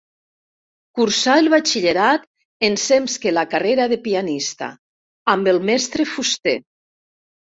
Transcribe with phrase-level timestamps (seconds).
[0.99, 2.23] Cursà el batxillerat
[2.69, 4.69] ensems que la carrera de pianista,
[5.35, 6.57] amb el mestre Fuster.